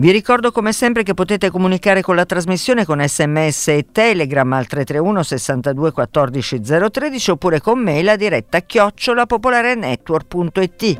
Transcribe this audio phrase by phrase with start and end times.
[0.00, 4.66] Vi ricordo come sempre che potete comunicare con la trasmissione con sms e telegram al
[4.66, 6.60] 331 62 14
[6.90, 10.98] 013 oppure con mail a diretta chiocciolapopolarenetwork.it.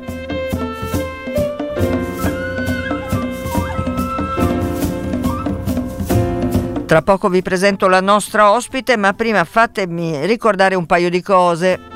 [6.85, 11.90] Tra poco vi presento la nostra ospite, ma prima fatemi ricordare un paio di cose.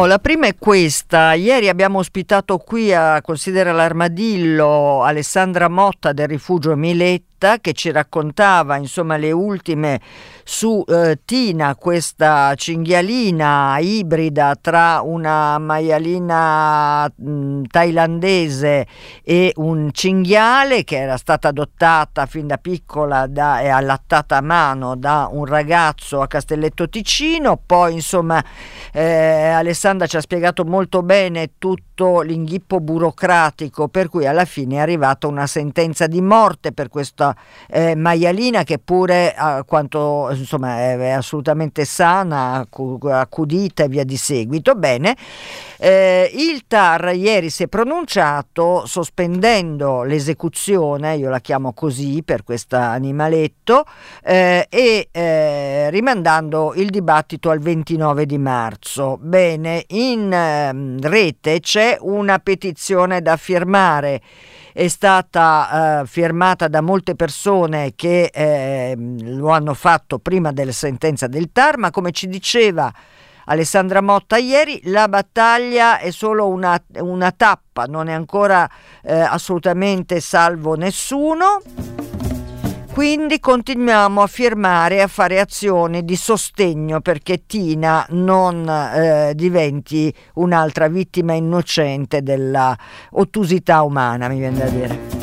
[0.00, 1.34] Oh, la prima è questa.
[1.34, 8.76] Ieri abbiamo ospitato qui a Considera l'Armadillo Alessandra Motta del Rifugio Miletta che ci raccontava
[8.76, 10.00] insomma le ultime
[10.44, 18.86] su eh, Tina, questa cinghialina ibrida tra una maialina mh, thailandese
[19.22, 24.96] e un cinghiale che era stata adottata fin da piccola da, e allattata a mano
[24.96, 27.58] da un ragazzo a Castelletto Ticino.
[27.64, 28.44] Poi insomma
[28.92, 34.78] eh, Alessandra ci ha spiegato molto bene tutto l'inghippo burocratico per cui alla fine è
[34.78, 37.34] arrivata una sentenza di morte per questa
[37.68, 42.66] eh, maialina che pure a quanto insomma è, è assolutamente sana,
[43.02, 44.74] accudita e via di seguito.
[44.74, 45.16] Bene,
[45.78, 52.76] eh, il TAR ieri si è pronunciato sospendendo l'esecuzione, io la chiamo così per questo
[52.76, 53.84] animaletto,
[54.22, 59.18] eh, e eh, rimandando il dibattito al 29 di marzo.
[59.20, 64.20] Bene, in ehm, rete c'è una petizione da firmare
[64.72, 71.26] è stata eh, firmata da molte persone che eh, lo hanno fatto prima della sentenza
[71.26, 72.92] del TAR, ma come ci diceva
[73.46, 78.68] Alessandra Motta ieri, la battaglia è solo una, una tappa, non è ancora
[79.02, 81.60] eh, assolutamente salvo nessuno.
[82.92, 90.12] Quindi continuiamo a firmare e a fare azioni di sostegno perché Tina non eh, diventi
[90.34, 92.76] un'altra vittima innocente della
[93.12, 95.19] ottusità umana, mi viene da dire.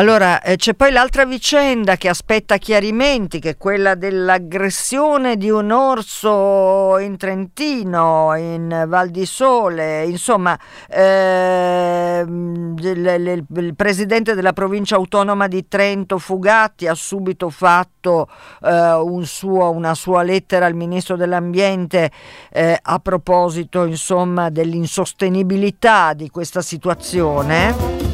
[0.00, 5.70] Allora, eh, c'è poi l'altra vicenda che aspetta chiarimenti, che è quella dell'aggressione di un
[5.70, 10.06] orso in Trentino, in Val di Sole.
[10.06, 18.26] Insomma, eh, il, il, presidente della provincia autonoma di Trento, Fugatti, ha subito fatto
[18.62, 22.10] eh, un suo, una sua lettera al ministro dell'Ambiente
[22.50, 28.09] eh, a proposito, insomma, dell'insostenibilità di questa situazione.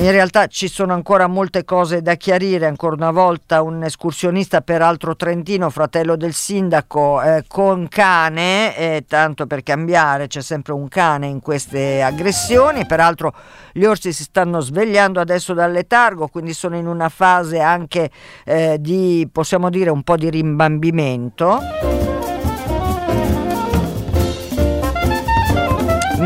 [0.00, 5.16] In realtà ci sono ancora molte cose da chiarire, ancora una volta un escursionista peraltro
[5.16, 11.26] trentino, fratello del sindaco, eh, con cane, eh, tanto per cambiare c'è sempre un cane
[11.26, 13.34] in queste aggressioni, peraltro
[13.72, 18.08] gli orsi si stanno svegliando adesso dal letargo, quindi sono in una fase anche
[18.44, 21.87] eh, di, possiamo dire, un po' di rimbambimento.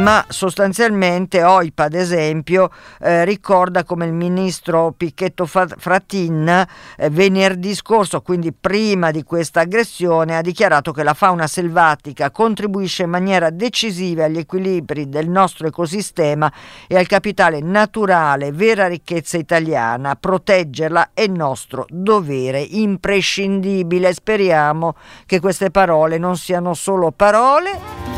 [0.02, 8.20] Ma sostanzialmente OIPA ad esempio eh, ricorda come il ministro Picchetto Fratin eh, venerdì scorso,
[8.20, 14.24] quindi prima di questa aggressione, ha dichiarato che la fauna selvatica contribuisce in maniera decisiva
[14.24, 16.52] agli equilibri del nostro ecosistema
[16.88, 20.16] e al capitale naturale, vera ricchezza italiana.
[20.16, 24.12] Proteggerla è nostro dovere imprescindibile.
[24.12, 28.11] Speriamo che queste parole non siano solo parole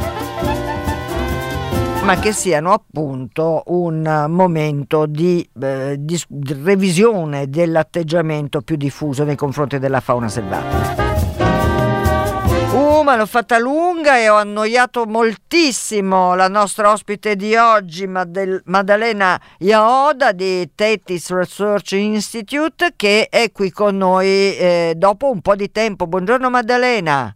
[2.04, 6.22] ma che siano appunto un momento di, eh, di
[6.62, 11.02] revisione dell'atteggiamento più diffuso nei confronti della fauna selvatica.
[12.72, 18.60] Uh, ma l'ho fatta lunga e ho annoiato moltissimo la nostra ospite di oggi, Madel-
[18.66, 25.54] Maddalena Iaoda di Tetis Research Institute, che è qui con noi eh, dopo un po'
[25.54, 26.06] di tempo.
[26.06, 27.34] Buongiorno Maddalena.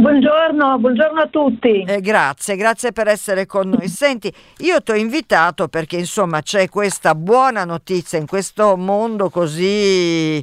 [0.00, 1.82] Buongiorno, buongiorno a tutti.
[1.82, 3.86] Eh, grazie, grazie per essere con noi.
[3.92, 10.42] Senti, io ti ho invitato perché insomma c'è questa buona notizia in questo mondo così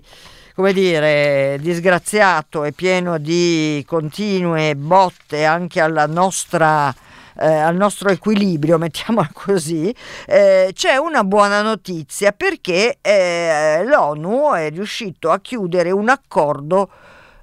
[0.53, 6.93] come dire, disgraziato e pieno di continue botte anche alla nostra
[7.39, 9.93] eh, al nostro equilibrio, mettiamola così,
[10.27, 16.89] eh, c'è una buona notizia perché eh, l'ONU è riuscito a chiudere un accordo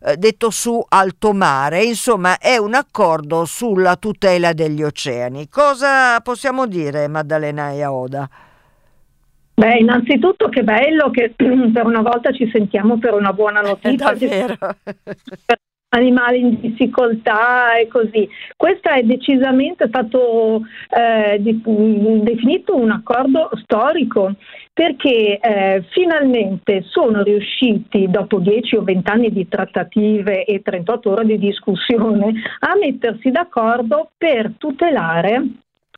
[0.05, 5.49] eh, detto su alto mare, insomma è un accordo sulla tutela degli oceani.
[5.49, 8.29] Cosa possiamo dire Maddalena Iaoda?
[9.55, 14.11] Beh, innanzitutto che bello che per una volta ci sentiamo per una buona notizia.
[14.13, 14.57] È davvero.
[15.95, 18.29] animali in difficoltà e così.
[18.57, 21.61] Questo è decisamente stato eh, di,
[22.23, 24.35] definito un accordo storico
[24.73, 31.27] perché eh, finalmente sono riusciti, dopo 10 o 20 anni di trattative e 38 ore
[31.27, 35.47] di discussione, a mettersi d'accordo per tutelare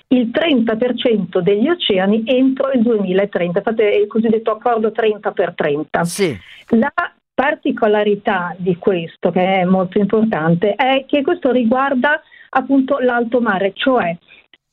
[0.08, 6.04] il 30% degli oceani entro il 2030, infatti è il cosiddetto accordo 30 per 30.
[6.04, 6.38] Sì.
[6.68, 6.92] La
[7.36, 12.18] particolarità di questo, che è molto importante, è che questo riguarda
[12.48, 14.16] appunto l'alto mare, cioè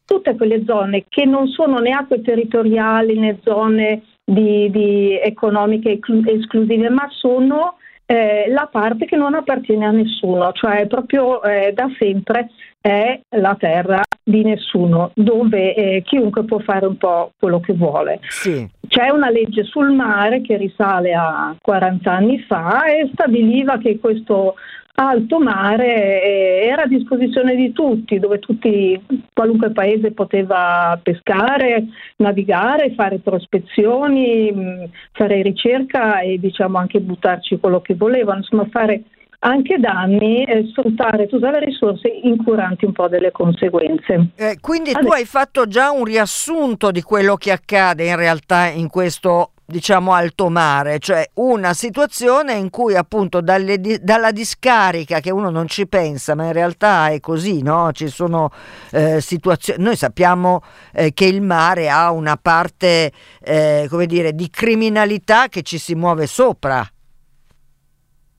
[0.05, 6.89] tutte quelle zone che non sono né acque territoriali né zone di, di economiche esclusive,
[6.89, 7.75] ma sono
[8.05, 12.49] eh, la parte che non appartiene a nessuno, cioè proprio eh, da sempre
[12.83, 18.19] è la terra di nessuno, dove eh, chiunque può fare un po' quello che vuole.
[18.27, 18.69] Sì.
[18.85, 24.55] C'è una legge sul mare che risale a 40 anni fa e stabiliva che questo
[24.95, 29.01] alto mare eh, era a disposizione di tutti, dove tutti,
[29.31, 31.85] qualunque paese poteva pescare,
[32.17, 34.83] navigare, fare prospezioni, mm,
[35.13, 39.03] fare ricerca e diciamo anche buttarci quello che volevano, insomma fare
[39.43, 44.29] anche danni e sfruttare tutte le risorse incuranti un po' delle conseguenze.
[44.35, 45.07] Eh, quindi Adesso.
[45.07, 50.13] tu hai fatto già un riassunto di quello che accade in realtà in questo diciamo
[50.13, 55.87] alto mare, cioè una situazione in cui appunto dalle, dalla discarica che uno non ci
[55.87, 57.91] pensa, ma in realtà è così, no?
[57.91, 58.51] Ci sono
[58.91, 60.61] eh, situazioni, noi sappiamo
[60.93, 63.11] eh, che il mare ha una parte,
[63.41, 66.85] eh, come dire, di criminalità che ci si muove sopra.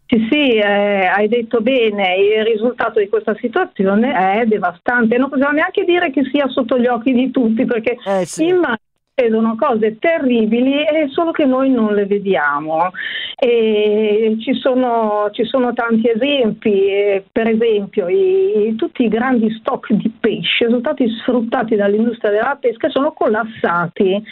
[0.06, 5.16] Sì, sì, eh, hai detto bene, il risultato di questa situazione è devastante.
[5.16, 8.48] Non possiamo neanche dire che sia sotto gli occhi di tutti, perché eh sì.
[8.48, 8.80] in mare
[9.14, 12.90] succedono cose terribili e solo che noi non le vediamo.
[13.36, 20.12] E ci, sono, ci sono tanti esempi, per esempio i, tutti i grandi stock di
[20.20, 24.22] pesce sono stati sfruttati dall'industria della pesca e sono collassati.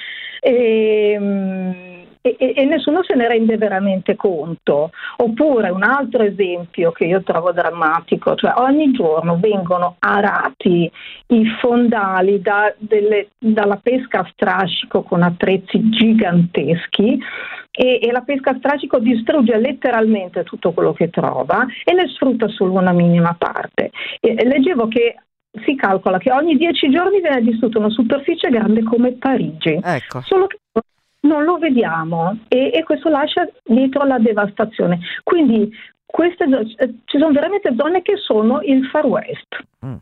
[0.40, 4.90] E, e, e, nessuno se ne rende veramente conto.
[5.16, 10.90] Oppure un altro esempio che io trovo drammatico, cioè ogni giorno vengono arati
[11.26, 17.18] i fondali da delle, dalla pesca a strascico con attrezzi giganteschi
[17.70, 22.46] e, e, la pesca a strascico distrugge letteralmente tutto quello che trova e ne sfrutta
[22.48, 23.90] solo una minima parte.
[24.20, 25.16] E, leggevo che
[25.64, 29.78] si calcola che ogni dieci giorni viene distrutta una superficie grande come Parigi.
[29.82, 30.20] Ecco.
[30.22, 30.58] Solo che
[31.22, 35.00] non lo vediamo e, e questo lascia dietro la devastazione.
[35.22, 35.70] Quindi
[36.04, 39.64] queste, eh, ci sono veramente zone che sono il Far West.
[39.84, 39.94] Mm.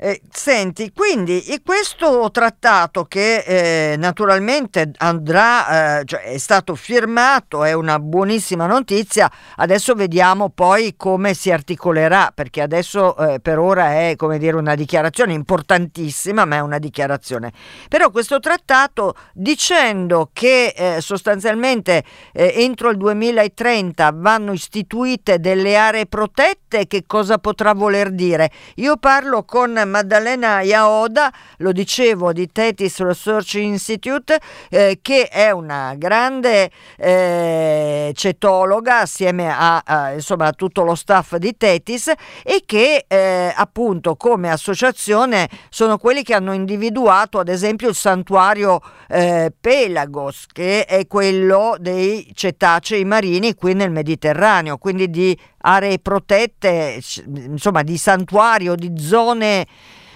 [0.00, 7.72] Eh, senti, quindi questo trattato che eh, naturalmente andrà, eh, cioè è stato firmato, è
[7.72, 14.14] una buonissima notizia, adesso vediamo poi come si articolerà, perché adesso eh, per ora è
[14.14, 17.52] come dire una dichiarazione importantissima, ma è una dichiarazione.
[17.88, 26.06] Però questo trattato dicendo che eh, sostanzialmente eh, entro il 2030 vanno istituite delle aree
[26.06, 28.52] protette, che cosa potrà voler dire?
[28.76, 34.38] Io parlo con Maddalena Iaoda, lo dicevo, di Tetis Research Institute,
[34.70, 41.36] eh, che è una grande eh, cetologa assieme a, a, insomma, a, tutto lo staff
[41.36, 42.12] di Tetis
[42.42, 48.80] e che eh, appunto come associazione sono quelli che hanno individuato ad esempio il santuario
[49.08, 57.00] eh, Pelagos, che è quello dei cetacei marini qui nel Mediterraneo, quindi di aree protette,
[57.26, 59.66] insomma di santuario, di zone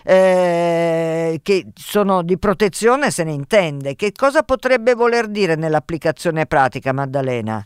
[0.05, 3.95] eh, che sono di protezione se ne intende.
[3.95, 7.65] Che cosa potrebbe voler dire nell'applicazione pratica, Maddalena?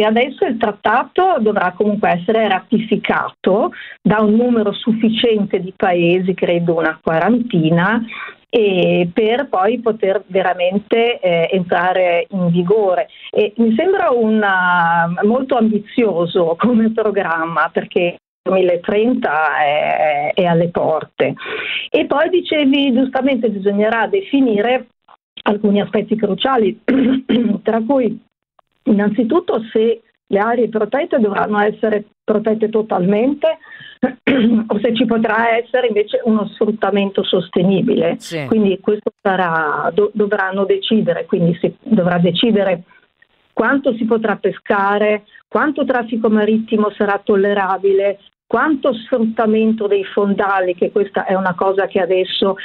[0.00, 6.78] E adesso il trattato dovrà comunque essere ratificato da un numero sufficiente di paesi, credo
[6.78, 8.02] una quarantina,
[8.48, 13.08] per poi poter veramente eh, entrare in vigore.
[13.30, 21.34] E mi sembra una, molto ambizioso come programma perché 2030 è, è alle porte.
[21.90, 24.86] E poi dicevi giustamente bisognerà definire
[25.42, 26.80] alcuni aspetti cruciali,
[27.62, 28.28] tra cui
[28.84, 33.58] Innanzitutto se le aree protette dovranno essere protette totalmente
[34.00, 38.16] o se ci potrà essere invece uno sfruttamento sostenibile.
[38.18, 38.46] Sì.
[38.46, 42.84] Quindi questo sarà, do, dovranno decidere, quindi si dovrà decidere
[43.52, 48.18] quanto si potrà pescare, quanto traffico marittimo sarà tollerabile,
[48.50, 52.56] quanto sfruttamento dei fondali, che questa è una cosa che adesso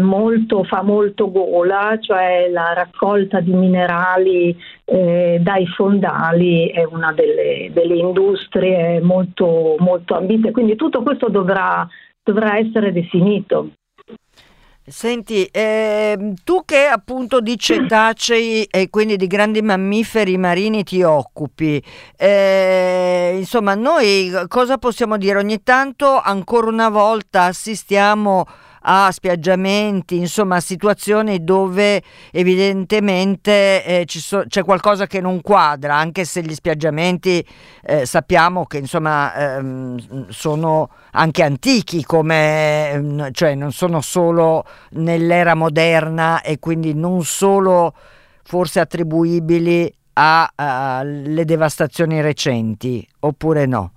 [0.00, 7.70] molto, fa molto gola, cioè la raccolta di minerali eh, dai fondali è una delle,
[7.72, 11.86] delle industrie molto, molto ambite, quindi tutto questo dovrà,
[12.20, 13.70] dovrà essere definito.
[14.90, 21.82] Senti, eh, tu che appunto di cetacei e quindi di grandi mammiferi marini ti occupi,
[22.16, 25.38] eh, insomma, noi cosa possiamo dire?
[25.38, 28.46] Ogni tanto, ancora una volta, assistiamo
[28.82, 36.42] a spiaggiamenti, insomma situazioni dove evidentemente eh, so, c'è qualcosa che non quadra, anche se
[36.42, 37.44] gli spiaggiamenti
[37.82, 45.54] eh, sappiamo che insomma ehm, sono anche antichi, come, ehm, cioè non sono solo nell'era
[45.54, 47.94] moderna e quindi non solo
[48.42, 53.92] forse attribuibili alle devastazioni recenti, oppure no?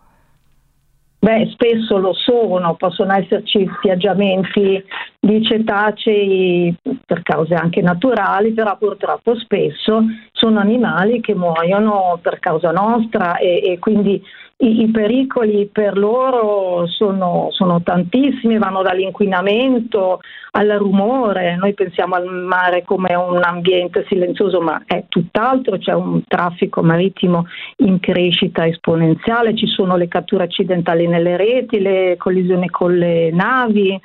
[1.23, 4.83] Beh, spesso lo sono, possono esserci spiaggiamenti
[5.19, 6.75] di cetacei
[7.05, 13.61] per cause anche naturali, però purtroppo spesso sono animali che muoiono per causa nostra e,
[13.63, 14.19] e quindi
[14.61, 20.19] i, i, pericoli per loro sono, sono, tantissimi, vanno dall'inquinamento
[20.51, 26.23] al rumore, noi pensiamo al mare come un ambiente silenzioso, ma è tutt'altro, c'è un
[26.27, 32.95] traffico marittimo in crescita esponenziale, ci sono le catture accidentali nelle reti, le collisioni con
[32.95, 33.99] le navi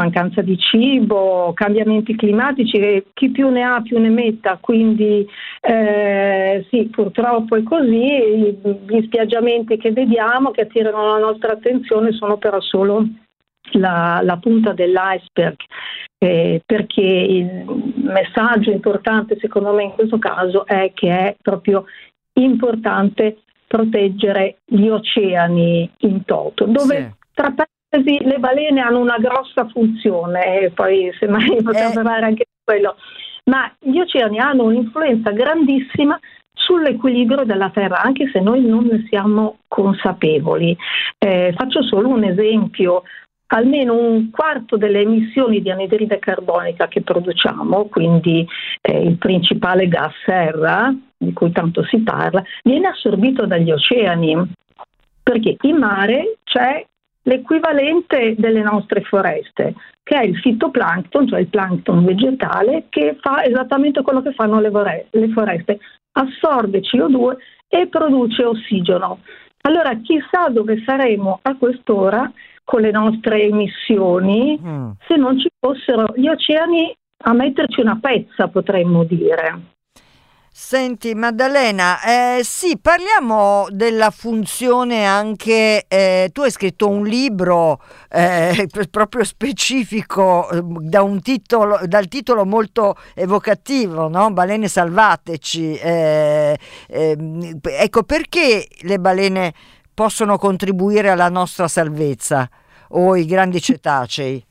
[0.00, 5.26] mancanza di cibo, cambiamenti climatici, chi più ne ha più ne metta, quindi
[5.60, 12.38] eh, sì, purtroppo è così, gli spiaggiamenti che vediamo che attirano la nostra attenzione sono
[12.38, 13.06] però solo
[13.72, 15.56] la, la punta dell'iceberg,
[16.18, 21.84] eh, perché il messaggio importante secondo me in questo caso è che è proprio
[22.34, 27.26] importante proteggere gli oceani in toto, dove sì.
[27.34, 27.52] tra
[27.90, 31.94] le balene hanno una grossa funzione, e poi semmai potremmo eh.
[31.94, 32.96] parlare anche di quello,
[33.44, 36.18] ma gli oceani hanno un'influenza grandissima
[36.52, 40.76] sull'equilibrio della Terra, anche se noi non ne siamo consapevoli.
[41.18, 43.02] Eh, faccio solo un esempio.
[43.52, 48.46] Almeno un quarto delle emissioni di anidride carbonica che produciamo, quindi
[48.80, 54.52] eh, il principale gas serra, di cui tanto si parla, viene assorbito dagli oceani
[55.20, 56.86] perché in mare c'è
[57.22, 64.02] l'equivalente delle nostre foreste, che è il fitoplancton, cioè il plancton vegetale, che fa esattamente
[64.02, 64.70] quello che fanno le,
[65.32, 65.78] foreste,
[66.12, 67.36] assorbe CO2
[67.68, 69.20] e produce ossigeno.
[69.62, 72.30] Allora chissà dove saremo a quest'ora
[72.64, 74.90] con le nostre emissioni mm.
[75.06, 79.78] se non ci fossero gli oceani a metterci una pezza, potremmo dire.
[80.62, 88.68] Senti Maddalena, eh, sì, parliamo della funzione anche, eh, tu hai scritto un libro eh,
[88.90, 94.30] proprio specifico eh, da un titolo, dal titolo molto evocativo, no?
[94.32, 95.76] Balene salvateci.
[95.76, 99.54] Eh, ehm, ecco perché le balene
[99.92, 102.48] possono contribuire alla nostra salvezza
[102.90, 104.44] o i grandi cetacei?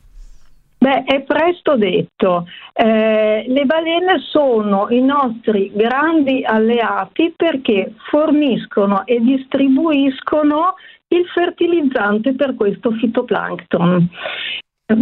[0.82, 2.48] Beh, è presto detto.
[2.72, 10.76] Eh, le balene sono i nostri grandi alleati perché forniscono e distribuiscono
[11.10, 14.10] il fertilizzante per questo fitoplancton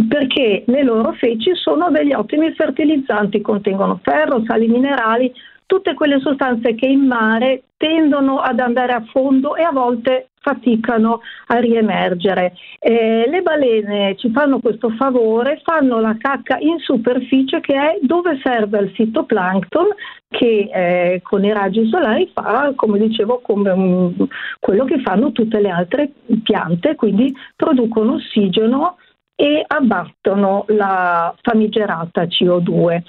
[0.06, 5.32] perché le loro feci sono degli ottimi fertilizzanti, contengono ferro, sali minerali,
[5.68, 11.20] tutte quelle sostanze che in mare tendono ad andare a fondo e a volte faticano
[11.48, 12.54] a riemergere.
[12.78, 18.40] Eh, le balene ci fanno questo favore, fanno la cacca in superficie che è dove
[18.42, 19.88] serve il fitoplancton
[20.30, 24.26] che eh, con i raggi solari fa, come dicevo, come un,
[24.58, 26.10] quello che fanno tutte le altre
[26.42, 28.96] piante, quindi producono ossigeno
[29.40, 33.02] e abbattono la famigerata CO2.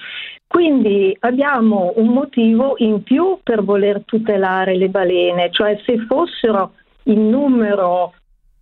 [0.46, 7.28] Quindi abbiamo un motivo in più per voler tutelare le balene, cioè se fossero in
[7.28, 8.14] numero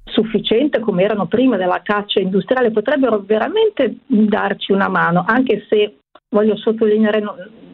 [0.05, 5.99] sufficiente come erano prima della caccia industriale potrebbero veramente darci una mano, anche se
[6.31, 7.23] voglio sottolineare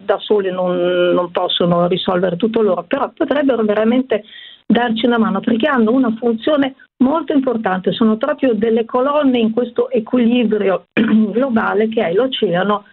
[0.05, 0.77] da sole non,
[1.13, 4.25] non possono risolvere tutto loro, però potrebbero veramente
[4.67, 9.91] darci una mano perché hanno una funzione molto importante, sono proprio delle colonne in questo
[9.91, 12.85] equilibrio globale che è l'oceano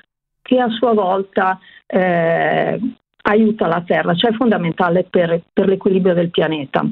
[0.42, 2.80] che a sua volta eh,
[3.24, 6.86] aiuta la Terra, cioè è fondamentale per, per l'equilibrio del pianeta.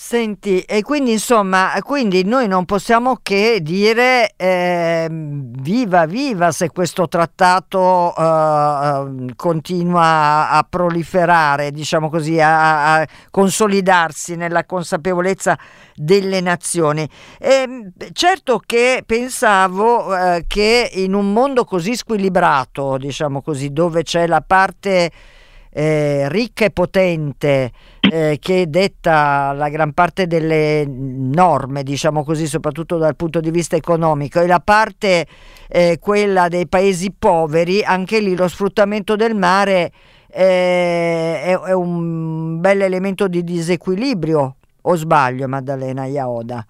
[0.00, 7.08] Senti, e quindi insomma, quindi noi non possiamo che dire eh, viva viva se questo
[7.08, 15.58] trattato eh, continua a proliferare, diciamo così, a, a, consolidarsi nella consapevolezza
[15.96, 17.06] delle nazioni.
[17.36, 24.28] E, certo che pensavo eh, che in un mondo così squilibrato, diciamo così, dove c'è
[24.28, 25.10] la parte
[25.78, 27.70] eh, ricca e potente
[28.00, 33.76] eh, che detta la gran parte delle norme, diciamo così, soprattutto dal punto di vista
[33.76, 35.24] economico, e la parte
[35.68, 39.92] eh, quella dei paesi poveri, anche lì lo sfruttamento del mare
[40.28, 46.66] eh, è, è un bel elemento di disequilibrio, o sbaglio Maddalena Iaoda?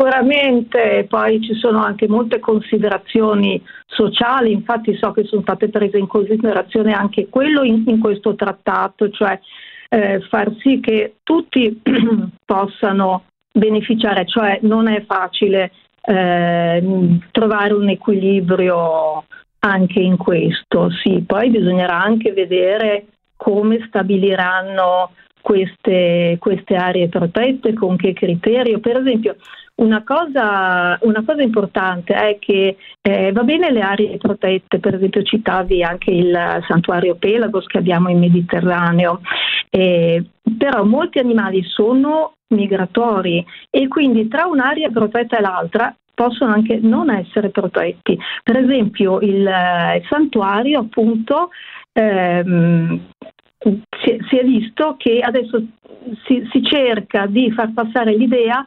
[0.00, 6.06] Sicuramente poi ci sono anche molte considerazioni sociali, infatti so che sono state prese in
[6.06, 9.40] considerazione anche quello in, in questo trattato, cioè
[9.88, 11.82] eh, far sì che tutti
[12.44, 19.24] possano beneficiare, cioè non è facile eh, trovare un equilibrio
[19.58, 27.96] anche in questo, sì, poi bisognerà anche vedere come stabiliranno queste, queste aree protette, con
[27.96, 28.78] che criterio.
[28.80, 29.36] Per esempio,
[29.78, 35.22] una cosa, una cosa, importante è che eh, va bene le aree protette, per esempio
[35.22, 39.20] citavi anche il santuario Pelagos che abbiamo in Mediterraneo,
[39.70, 40.24] eh,
[40.56, 47.10] però molti animali sono migratori e quindi tra un'area protetta e l'altra possono anche non
[47.10, 48.18] essere protetti.
[48.42, 51.50] Per esempio il, il santuario appunto
[51.92, 53.00] ehm,
[54.02, 55.62] si, si, è visto che adesso
[56.26, 58.66] si, si cerca di far passare l'idea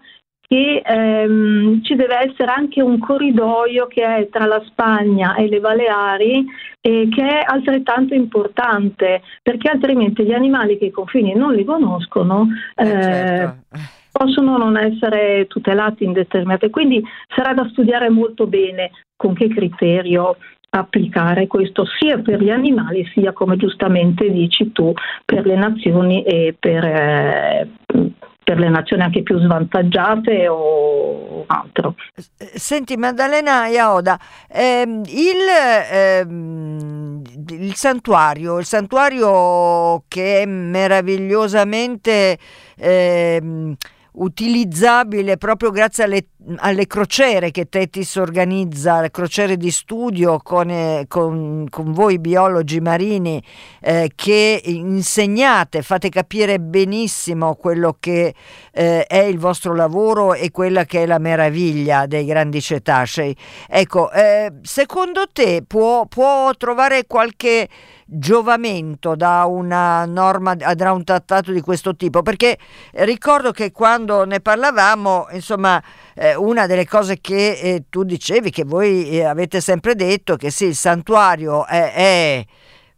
[0.51, 5.61] che ehm, ci deve essere anche un corridoio che è tra la Spagna e le
[5.61, 6.45] Baleari
[6.81, 12.47] e che è altrettanto importante perché altrimenti gli animali che i confini non li conoscono
[12.75, 13.77] eh, certo.
[14.11, 16.69] possono non essere tutelati in determinate.
[16.69, 17.01] Quindi
[17.33, 20.35] sarà da studiare molto bene con che criterio
[20.71, 24.91] applicare questo sia per gli animali sia come giustamente dici tu
[25.23, 27.67] per le nazioni e per, eh,
[28.51, 31.95] per le nazioni anche più svantaggiate o altro.
[32.35, 35.37] Senti Maddalena Iaoda, ehm, il,
[35.89, 42.37] ehm, il, santuario, il santuario che è meravigliosamente...
[42.77, 43.75] Ehm,
[44.13, 46.25] utilizzabile proprio grazie alle,
[46.57, 52.81] alle, crociere che Tetis organizza, le crociere di studio con, eh, con, con voi biologi
[52.81, 53.41] marini
[53.79, 58.33] eh, che insegnate, fate capire benissimo quello che
[58.73, 63.35] eh, è il vostro lavoro e quella che è la meraviglia dei grandi cetacei.
[63.67, 67.69] Ecco, eh, secondo te può, può trovare qualche
[68.13, 72.21] giovamento da una norma, da un trattato di questo tipo?
[72.21, 72.57] Perché
[72.95, 75.81] ricordo che quando ne parlavamo, insomma,
[76.13, 80.49] eh, una delle cose che eh, tu dicevi, che voi eh, avete sempre detto, che
[80.49, 82.45] sì, il santuario è, è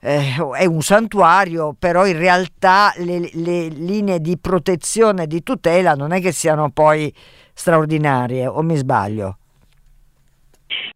[0.05, 5.93] eh, è un santuario, però in realtà le, le, linee di protezione e di tutela
[5.93, 7.11] non è che siano poi
[7.53, 9.37] straordinarie, o mi sbaglio?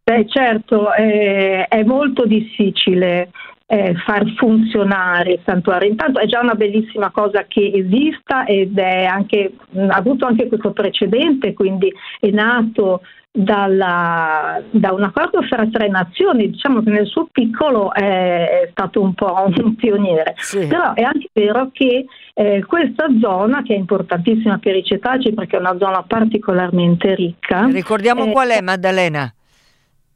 [0.04, 3.30] Beh, certo, eh, è molto difficile
[3.70, 5.90] eh, far funzionare il santuario.
[5.90, 10.72] Intanto è già una bellissima cosa che esista ed è anche, ha avuto anche questo
[10.72, 17.28] precedente, quindi è nato dalla, da un accordo fra tre nazioni, diciamo che nel suo
[17.30, 20.66] piccolo è stato un po' un pioniere, sì.
[20.66, 25.56] però è anche vero che eh, questa zona che è importantissima per i cetacei perché
[25.56, 27.66] è una zona particolarmente ricca.
[27.66, 29.30] Ricordiamo eh, qual è Maddalena?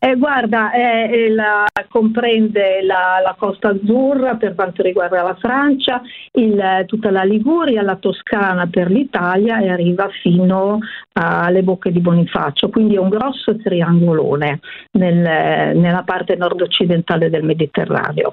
[0.05, 6.83] Eh, guarda, eh, la, comprende la, la, Costa Azzurra per quanto riguarda la Francia, il,
[6.87, 10.81] tutta la Liguria, la Toscana per l'Italia e arriva fino
[11.13, 14.59] alle bocche di Bonifacio, quindi è un grosso triangolone
[14.99, 18.33] nel, nella parte nord-occidentale del Mediterraneo.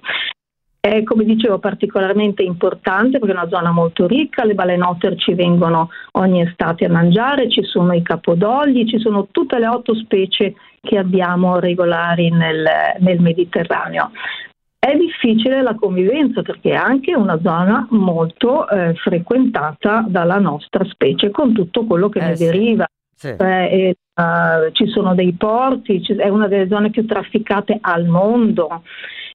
[0.82, 5.90] È, come dicevo, particolarmente importante perché è una zona molto ricca, le balenotter ci vengono
[6.14, 10.98] ogni estate a mangiare, ci sono i capodogli, ci sono tutte le otto specie che
[10.98, 12.66] abbiamo regolari nel,
[13.00, 14.12] nel Mediterraneo.
[14.80, 21.30] È difficile la convivenza perché è anche una zona molto eh, frequentata dalla nostra specie
[21.30, 22.46] con tutto quello che eh, ne sì.
[22.46, 22.88] deriva.
[23.14, 23.36] Sì.
[23.38, 28.84] Eh, uh, ci sono dei porti, è una delle zone più trafficate al mondo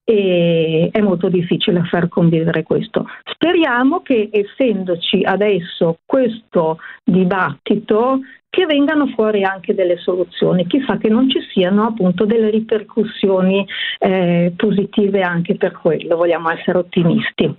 [0.05, 3.07] e è molto difficile far convivere questo.
[3.25, 8.21] Speriamo che essendoci adesso questo dibattito
[8.55, 13.67] che vengano fuori anche delle soluzioni, chissà che non ci siano appunto delle ripercussioni
[13.99, 17.53] eh, positive anche per quello, vogliamo essere ottimisti.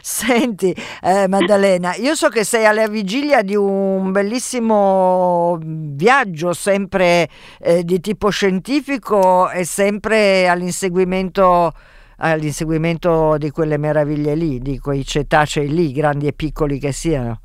[0.00, 7.28] Senti eh, Maddalena, io so che sei alla vigilia di un bellissimo viaggio sempre
[7.60, 11.72] eh, di tipo scientifico e sempre all'inseguimento
[12.18, 17.40] all'inseguimento di quelle meraviglie lì, di quei cetacei lì, grandi e piccoli che siano.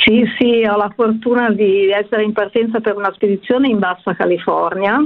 [0.00, 4.96] Sì, sì, ho la fortuna di essere in partenza per una spedizione in Bassa California,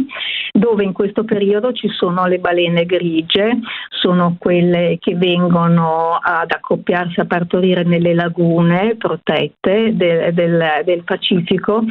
[0.53, 7.21] dove in questo periodo ci sono le balene grigie, sono quelle che vengono ad accoppiarsi
[7.21, 11.83] a partorire nelle lagune protette del, del, del Pacifico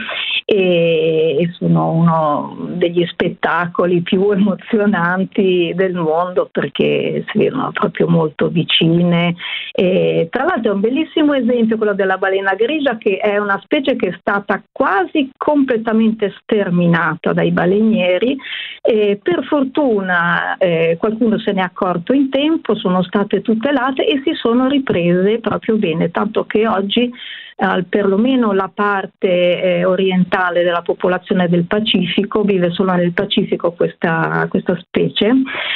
[0.45, 9.33] e sono uno degli spettacoli più emozionanti del mondo perché si vedono proprio molto vicine.
[9.71, 13.95] E, tra l'altro è un bellissimo esempio quello della balena grigia che è una specie
[13.95, 18.37] che è stata quasi completamente sterminata dai balenieri
[18.81, 24.21] e per fortuna eh, qualcuno se ne è accorto in tempo, sono state tutelate e
[24.23, 27.11] si sono riprese proprio bene, tanto che oggi
[27.61, 29.27] eh, perlomeno la parte
[29.61, 35.31] eh, orientale della popolazione del Pacifico, vive solo nel Pacifico questa, questa specie,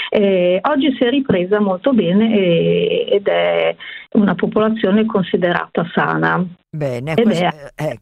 [0.09, 3.75] eh, oggi si è ripresa molto bene e, ed è
[4.13, 6.43] una popolazione considerata sana.
[6.75, 7.97] Bene, questo, è,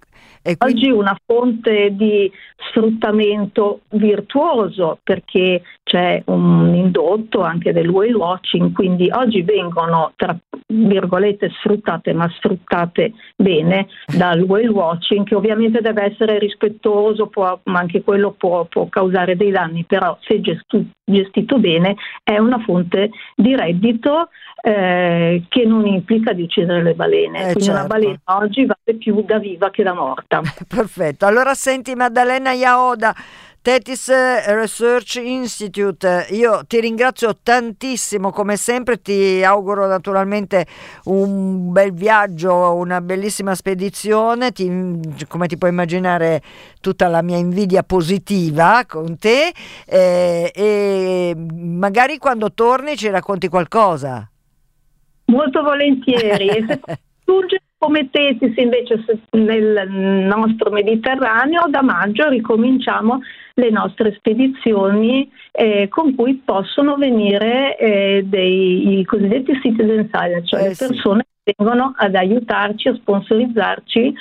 [0.46, 0.86] e quindi...
[0.86, 2.30] Oggi una fonte di
[2.70, 11.50] sfruttamento virtuoso perché c'è un indotto anche del whale watching, quindi oggi vengono tra virgolette
[11.60, 18.02] sfruttate ma sfruttate bene dal whale watching che ovviamente deve essere rispettoso, può, ma anche
[18.02, 24.30] quello può, può, causare dei danni, però se gestito bene è una fonte di reddito
[24.66, 27.40] eh, che non implica di uccidere le balene.
[27.40, 27.80] Eh, Quindi certo.
[27.80, 30.40] una balena oggi vale più da viva che da morta.
[30.66, 31.26] Perfetto.
[31.26, 33.14] Allora senti Maddalena Iaoda.
[33.62, 40.66] Tetis Research Institute, io ti ringrazio tantissimo come sempre, ti auguro naturalmente
[41.06, 44.70] un bel viaggio, una bellissima spedizione, ti,
[45.30, 46.42] come ti puoi immaginare
[46.82, 49.54] tutta la mia invidia positiva con te
[49.86, 54.28] eh, e magari quando torni ci racconti qualcosa.
[55.34, 56.48] Molto volentieri.
[56.48, 56.80] E se
[57.84, 63.20] come Tetis invece nel nostro Mediterraneo, da maggio ricominciamo
[63.56, 70.62] le nostre spedizioni eh, con cui possono venire eh, dei i cosiddetti citizen science, cioè
[70.62, 71.33] eh, le persone sì.
[71.44, 74.14] Vengono ad aiutarci, a sponsorizzarci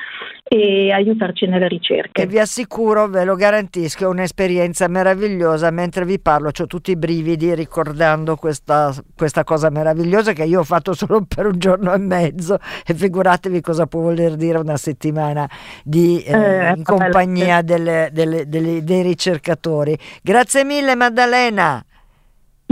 [0.43, 2.23] e aiutarci nelle ricerche.
[2.23, 5.71] E vi assicuro, ve lo garantisco, è un'esperienza meravigliosa.
[5.71, 10.65] Mentre vi parlo ho tutti i brividi ricordando questa, questa, cosa meravigliosa che io ho
[10.65, 15.49] fatto solo per un giorno e mezzo e figuratevi cosa può voler dire una settimana
[15.85, 19.97] di, eh, eh, in compagnia delle, delle, delle, dei ricercatori.
[20.23, 21.83] Grazie mille Maddalena.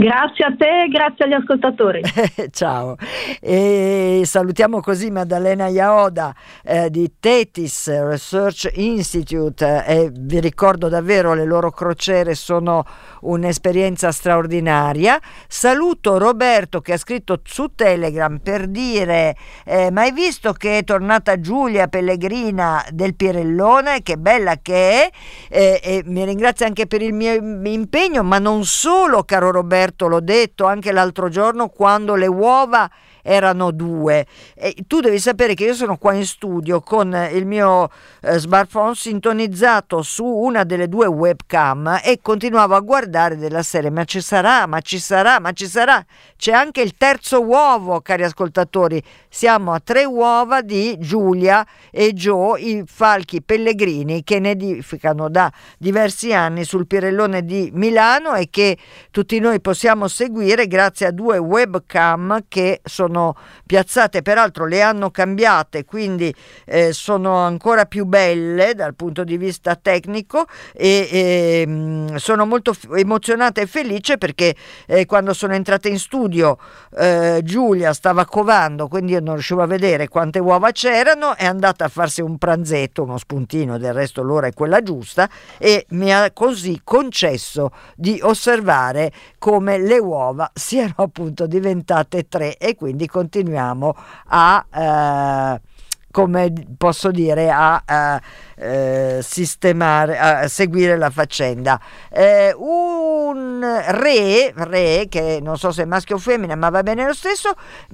[0.01, 2.01] Grazie a te e grazie agli ascoltatori.
[2.49, 2.95] Ciao.
[3.39, 6.33] E salutiamo così Maddalena Iaoda
[6.63, 12.83] eh, di Tetis Research Institute e vi ricordo davvero le loro crociere sono
[13.21, 15.19] un'esperienza straordinaria.
[15.47, 20.83] Saluto Roberto che ha scritto su Telegram per dire eh, ma hai visto che è
[20.83, 25.09] tornata Giulia Pellegrina del Pirellone, che bella che è
[25.47, 30.07] eh, e mi ringrazio anche per il mio impegno, ma non solo caro Roberto Roberto,
[30.07, 32.89] l'ho detto anche l'altro giorno, quando le uova
[33.21, 34.25] erano due.
[34.55, 37.89] E tu devi sapere che io sono qua in studio con il mio
[38.21, 44.03] eh, smartphone sintonizzato su una delle due webcam e continuavo a guardare della serie ma
[44.03, 46.03] ci sarà, ma ci sarà, ma ci sarà.
[46.35, 49.01] C'è anche il terzo uovo, cari ascoltatori.
[49.29, 56.33] Siamo a tre uova di Giulia e Joe, i falchi pellegrini che nidificano da diversi
[56.33, 58.77] anni sul Pirellone di Milano e che
[59.11, 65.11] tutti noi possiamo seguire grazie a due webcam che sono sono piazzate, peraltro le hanno
[65.11, 66.33] cambiate, quindi
[66.65, 72.45] eh, sono ancora più belle dal punto di vista tecnico e, e mh, mm, sono
[72.45, 74.55] molto f- emozionata e felice perché
[74.87, 76.57] eh, quando sono entrata in studio
[76.97, 81.85] eh, Giulia stava covando, quindi io non riuscivo a vedere quante uova c'erano, è andata
[81.85, 86.31] a farsi un pranzetto, uno spuntino, del resto l'ora è quella giusta e mi ha
[86.31, 93.95] così concesso di osservare come le uova siano appunto diventate tre e quindi quindi continuiamo
[94.27, 94.65] a...
[94.73, 95.69] Eh,
[96.11, 98.21] come posso dire, a, a
[98.57, 101.79] eh, sistemare, a seguire la faccenda.
[102.11, 107.05] Eh, un re, re, che non so se è maschio o femmina, ma va bene
[107.05, 107.53] lo stesso,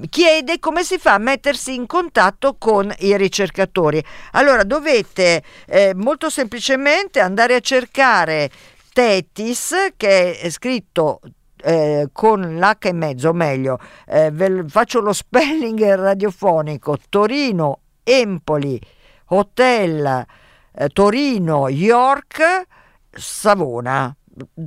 [0.10, 4.04] chiede come si fa a mettersi in contatto con i ricercatori.
[4.32, 8.50] Allora dovete eh, molto semplicemente andare a cercare
[8.94, 11.20] Tetis, che è scritto
[11.64, 14.32] eh, con l'H e mezzo, meglio, eh,
[14.68, 18.82] faccio lo spelling radiofonico, Torino, Empoli,
[19.28, 20.26] Hotel,
[20.74, 22.68] eh, Torino, York,
[23.12, 24.17] Savona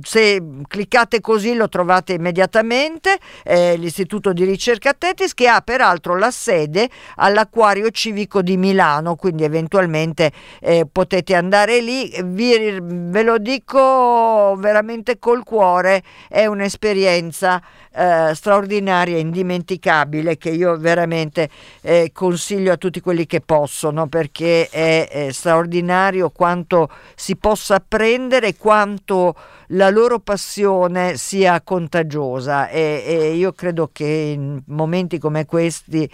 [0.01, 6.31] se cliccate così lo trovate immediatamente, eh, l'Istituto di Ricerca Tetis che ha peraltro la
[6.31, 14.55] sede all'Acquario Civico di Milano, quindi eventualmente eh, potete andare lì, Vi, ve lo dico
[14.57, 17.61] veramente col cuore, è un'esperienza
[17.93, 21.49] eh, straordinaria, indimenticabile che io veramente
[21.81, 28.55] eh, consiglio a tutti quelli che possono perché è, è straordinario quanto si possa apprendere,
[28.55, 29.35] quanto
[29.67, 32.69] la loro passione sia contagiosa.
[32.69, 36.09] E, e io credo che in momenti come questi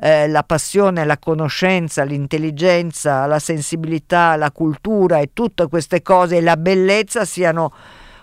[0.00, 6.40] eh, la passione, la conoscenza, l'intelligenza, la sensibilità, la cultura e tutte queste cose e
[6.40, 7.72] la bellezza siano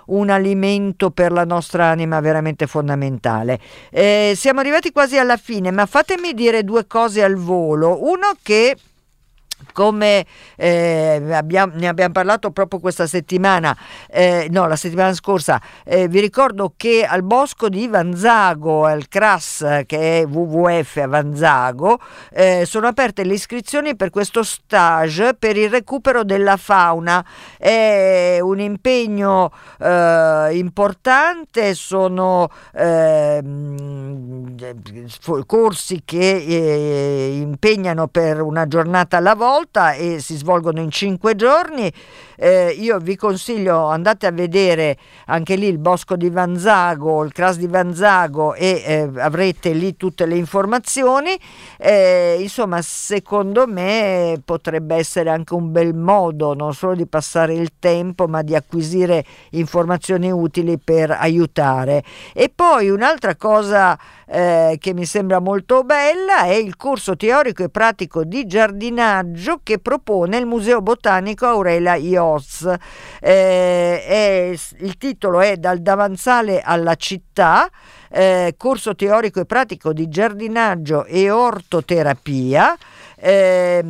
[0.08, 3.60] un alimento per la nostra anima veramente fondamentale.
[3.89, 8.04] Eh, siamo arrivati quasi alla fine, ma fatemi dire due cose al volo.
[8.04, 8.76] Uno che
[9.73, 10.25] come
[10.56, 13.75] eh, abbiamo, ne abbiamo parlato proprio questa settimana,
[14.10, 19.84] eh, no, la settimana scorsa, eh, vi ricordo che al bosco di Vanzago, al CRAS,
[19.86, 21.99] che è WWF a Vanzago,
[22.32, 27.25] eh, sono aperte le iscrizioni per questo stage per il recupero della fauna.
[27.58, 34.56] È un impegno eh, importante, sono ehm,
[35.45, 41.36] corsi che eh, impegnano per una giornata alla volta volta e si svolgono in cinque
[41.36, 41.91] giorni.
[42.38, 47.58] Eh, io vi consiglio, andate a vedere anche lì il bosco di Vanzago, il CRAS
[47.58, 51.38] di Vanzago e eh, avrete lì tutte le informazioni.
[51.78, 57.74] Eh, insomma, secondo me potrebbe essere anche un bel modo non solo di passare il
[57.80, 62.04] tempo, ma di acquisire informazioni utili per aiutare.
[62.34, 67.69] E poi un'altra cosa eh, che mi sembra molto bella è il corso teorico e
[67.69, 72.67] pratico di giardinaggio che propone il Museo Botanico Aurelia Ios.
[73.21, 77.69] Eh, il titolo è Dal davanzale alla città.
[78.09, 82.75] Eh, corso teorico e pratico di giardinaggio e ortoterapia.
[83.17, 83.83] Eh,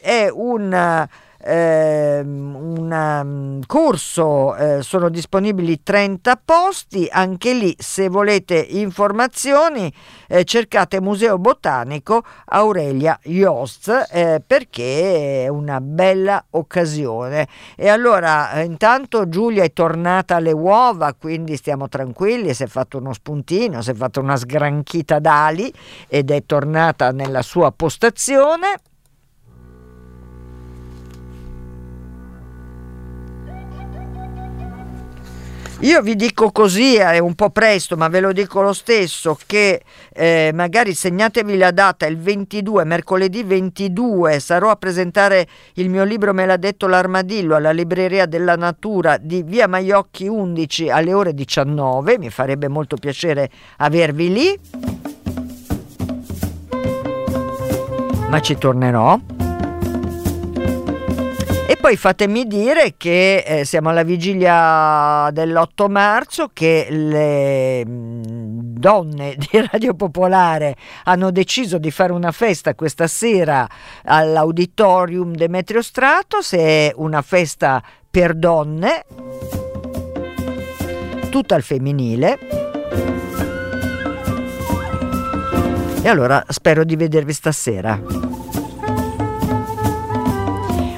[0.00, 1.08] è un
[1.44, 9.92] eh, un um, corso, eh, sono disponibili 30 posti, anche lì se volete informazioni
[10.28, 17.46] eh, cercate Museo Botanico Aurelia Jost eh, perché è una bella occasione.
[17.76, 23.12] E allora intanto Giulia è tornata alle uova, quindi stiamo tranquilli, si è fatto uno
[23.12, 25.72] spuntino, si è fatto una sgranchita d'ali
[26.08, 28.78] ed è tornata nella sua postazione.
[35.80, 39.82] Io vi dico così, è un po' presto, ma ve lo dico lo stesso, che
[40.14, 46.32] eh, magari segnatevi la data, il 22, mercoledì 22, sarò a presentare il mio libro
[46.32, 52.18] Me l'ha detto l'armadillo alla Libreria della Natura di Via Maiocchi 11 alle ore 19,
[52.18, 54.58] mi farebbe molto piacere avervi lì.
[58.30, 59.33] Ma ci tornerò.
[61.66, 68.22] E poi fatemi dire che eh, siamo alla vigilia dell'8 marzo, che le mm,
[68.84, 73.66] donne di Radio Popolare hanno deciso di fare una festa questa sera
[74.04, 79.06] all'Auditorium Demetrio Stratos, è una festa per donne,
[81.30, 82.38] tutta al femminile.
[86.02, 88.33] E allora spero di vedervi stasera.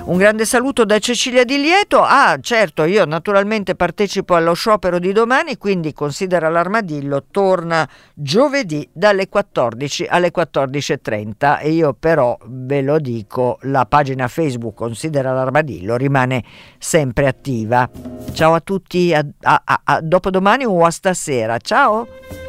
[0.07, 2.01] Un grande saluto da Cecilia Di Lieto.
[2.01, 9.29] Ah, certo, io naturalmente partecipo allo sciopero di domani, quindi considera l'armadillo, torna giovedì dalle
[9.29, 16.45] 14 alle 14.30 e io però ve lo dico, la pagina Facebook Considera l'armadillo rimane
[16.79, 17.91] sempre attiva.
[18.33, 21.59] Ciao a tutti, a, a, a, a dopodomani o a stasera.
[21.59, 22.46] Ciao!